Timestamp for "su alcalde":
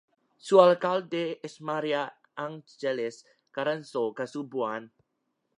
0.39-1.39